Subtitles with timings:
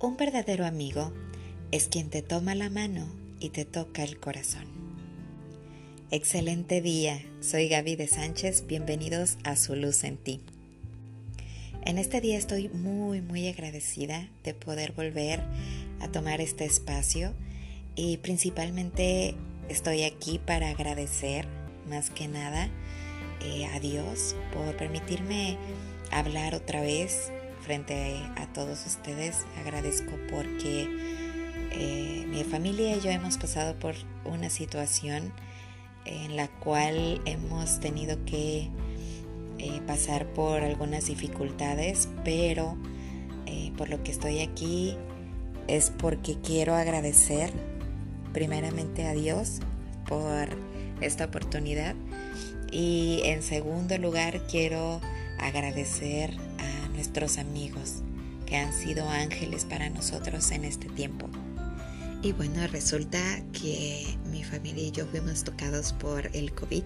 [0.00, 1.12] Un verdadero amigo
[1.72, 3.08] es quien te toma la mano
[3.40, 4.64] y te toca el corazón.
[6.12, 10.40] Excelente día, soy Gaby de Sánchez, bienvenidos a Su Luz en Ti.
[11.84, 15.42] En este día estoy muy, muy agradecida de poder volver
[15.98, 17.34] a tomar este espacio
[17.96, 19.34] y principalmente
[19.68, 21.48] estoy aquí para agradecer
[21.90, 22.68] más que nada
[23.44, 25.56] eh, a Dios por permitirme
[26.12, 27.32] hablar otra vez
[27.68, 29.44] frente a todos ustedes.
[29.60, 30.88] Agradezco porque
[31.70, 33.94] eh, mi familia y yo hemos pasado por
[34.24, 35.34] una situación
[36.06, 38.70] en la cual hemos tenido que
[39.58, 42.78] eh, pasar por algunas dificultades, pero
[43.44, 44.96] eh, por lo que estoy aquí
[45.66, 47.52] es porque quiero agradecer
[48.32, 49.60] primeramente a Dios
[50.08, 50.48] por
[51.02, 51.94] esta oportunidad
[52.72, 55.02] y en segundo lugar quiero
[55.38, 56.47] agradecer
[56.98, 58.02] nuestros amigos
[58.44, 61.30] que han sido ángeles para nosotros en este tiempo.
[62.24, 63.20] Y bueno, resulta
[63.52, 66.82] que mi familia y yo fuimos tocados por el COVID,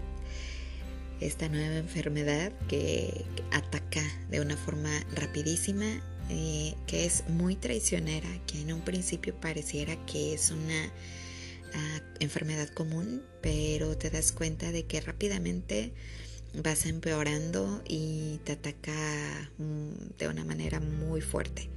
[1.20, 5.86] esta nueva enfermedad que ataca de una forma rapidísima,
[6.28, 10.92] eh, que es muy traicionera, que en un principio pareciera que es una
[11.72, 15.94] ah, enfermedad común, pero te das cuenta de que rápidamente
[16.54, 21.68] vas empeorando y te ataca mm, de una manera muy fuerte.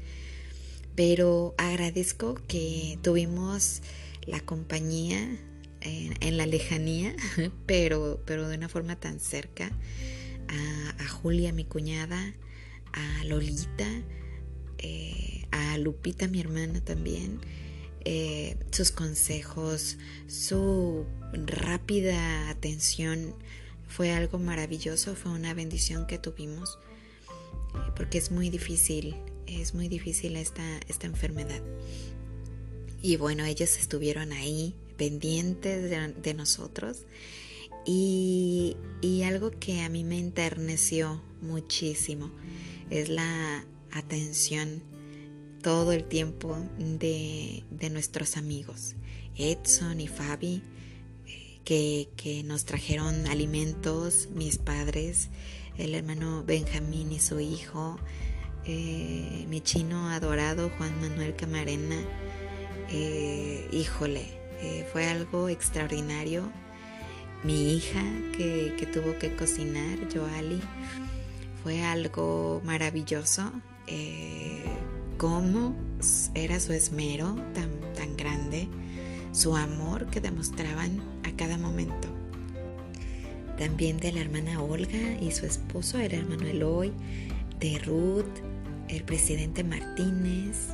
[0.96, 3.82] Pero agradezco que tuvimos
[4.26, 5.38] la compañía
[5.82, 7.16] en, la lejanía,
[7.66, 9.72] pero, pero de una forma tan cerca,
[10.48, 12.34] a, Julia, mi cuñada,
[12.94, 13.88] a Lolita,
[14.80, 17.40] eh, a Lupita, mi hermana también,
[18.04, 23.36] eh, sus consejos, su rápida atención
[23.88, 26.78] fue algo maravilloso, fue una bendición que tuvimos,
[27.96, 29.16] porque es muy difícil,
[29.48, 31.62] es muy difícil esta, esta enfermedad.
[33.02, 35.90] Y bueno, ellos estuvieron ahí pendientes
[36.24, 37.04] de, nosotros
[37.86, 42.32] y, y, algo que a mí me enterneció muchísimo
[42.90, 44.82] es la atención
[45.62, 48.96] todo el tiempo de, de nuestros amigos,
[49.36, 50.62] Edson y Fabi
[51.66, 55.30] que, nos trajeron alimentos, mis padres,
[55.78, 57.98] el hermano Benjamín y su hijo,
[58.66, 62.00] eh, mi chino adorado Juan Manuel Camarena.
[62.92, 64.26] Eh, híjole,
[64.62, 66.44] eh, fue algo extraordinario.
[67.44, 68.02] Mi hija
[68.38, 70.62] que, que tuvo que cocinar, Joali,
[71.64, 73.52] fue algo maravilloso.
[75.18, 75.76] cómo
[76.34, 78.68] era su esmero tan, tan grande
[79.36, 82.08] su amor que demostraban a cada momento.
[83.58, 86.94] También de la hermana Olga y su esposo, el hermano Eloy,
[87.60, 88.26] de Ruth,
[88.88, 90.70] el presidente Martínez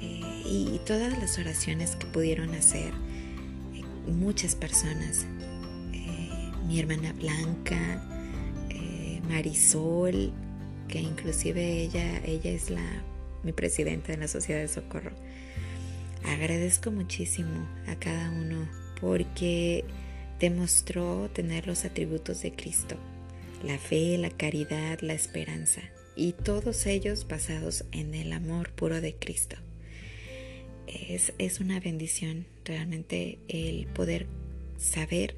[0.00, 2.92] eh, y todas las oraciones que pudieron hacer
[3.74, 5.26] eh, muchas personas.
[5.92, 8.02] Eh, mi hermana Blanca,
[9.28, 10.32] Marisol,
[10.86, 13.02] que inclusive ella, ella es la,
[13.42, 15.10] mi presidenta de la Sociedad de Socorro.
[16.26, 18.68] Agradezco muchísimo a cada uno
[19.00, 19.84] porque
[20.40, 22.96] demostró tener los atributos de Cristo,
[23.62, 25.82] la fe, la caridad, la esperanza,
[26.16, 29.56] y todos ellos basados en el amor puro de Cristo.
[30.88, 34.26] Es, es una bendición realmente el poder
[34.78, 35.36] saber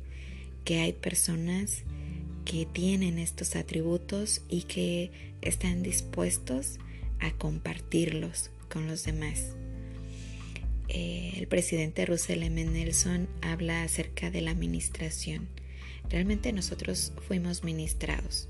[0.65, 1.83] que hay personas
[2.47, 5.11] que tienen estos atributos y que
[5.43, 6.79] están dispuestos
[7.21, 9.55] a compartirlos con los demás.
[10.89, 12.65] Eh, el presidente Russell M.
[12.65, 15.49] Nelson habla acerca de la administración.
[16.09, 18.49] Realmente nosotros fuimos ministrados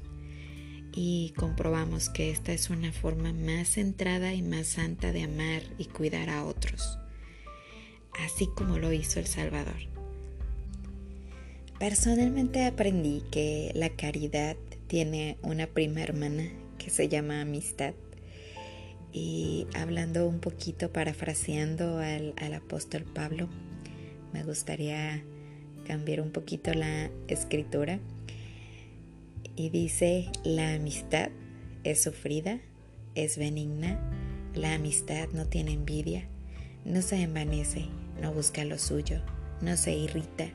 [0.92, 5.86] y comprobamos que esta es una forma más centrada y más santa de amar y
[5.86, 6.98] cuidar a otros,
[8.24, 9.76] así como lo hizo el Salvador.
[11.78, 14.56] Personalmente aprendí que la caridad
[14.86, 17.94] tiene una prima hermana que se llama amistad
[19.12, 23.48] y hablando un poquito, parafraseando al, apóstol Pablo,
[24.32, 25.22] me gustaría
[25.86, 27.98] cambiar un poquito la escritura.
[29.56, 31.30] Y dice, la amistad
[31.82, 32.60] es sufrida,
[33.14, 33.98] es benigna,
[34.54, 36.28] la amistad no tiene envidia,
[36.84, 37.86] no se envanece,
[38.20, 39.20] no busca lo suyo,
[39.60, 40.48] no se irrita,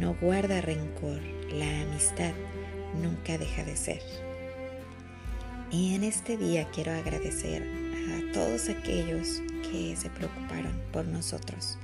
[0.00, 1.20] no guarda rencor,
[1.52, 2.32] la amistad
[3.00, 4.23] nunca deja de ser.
[5.74, 11.78] Y en este día quiero agradecer a todos aquellos que se preocuparon por nosotros.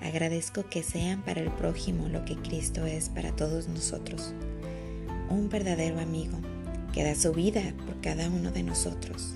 [0.00, 4.32] Agradezco que sean para el prójimo lo que Cristo es para todos nosotros.
[5.28, 6.38] Un verdadero amigo
[6.92, 9.34] que da su vida por cada uno de nosotros.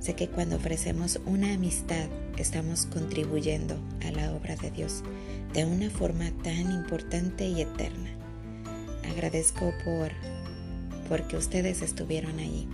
[0.00, 5.04] Sé que cuando ofrecemos una amistad estamos contribuyendo a la obra de Dios
[5.54, 8.10] de una forma tan importante y eterna.
[9.08, 10.10] Agradezco por
[11.08, 12.68] porque ustedes estuvieron ahí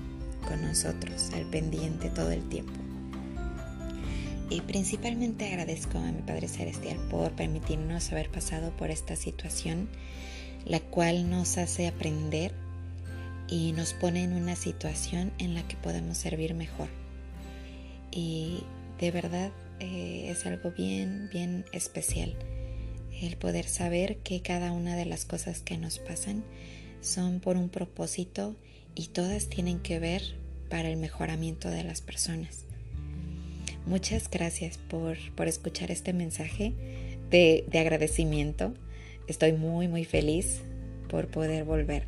[0.46, 2.72] con nosotros al pendiente todo el tiempo.
[4.50, 9.88] Y principalmente agradezco a mi Padre Celestial por permitirnos haber pasado por esta situación,
[10.64, 12.52] la cual nos hace aprender
[13.48, 16.88] y nos pone en una situación en la que podemos servir mejor.
[18.10, 18.62] Y
[19.00, 19.50] de verdad
[19.80, 22.36] eh, es algo bien, bien especial
[23.22, 26.44] el poder saber que cada una de las cosas que nos pasan
[27.00, 28.56] son por un propósito
[28.94, 30.22] y todas tienen que ver
[30.68, 32.64] para el mejoramiento de las personas.
[33.86, 36.72] Muchas gracias por, escuchar este mensaje
[37.30, 38.74] de, de agradecimiento.
[39.26, 40.62] Estoy muy, muy feliz
[41.08, 42.06] por poder volver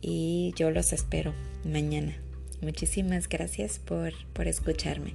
[0.00, 1.34] y yo los espero
[1.64, 2.16] mañana.
[2.60, 5.14] Muchísimas gracias por, por escucharme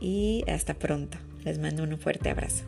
[0.00, 1.18] y hasta pronto.
[1.44, 2.64] Les mando un fuerte abrazo.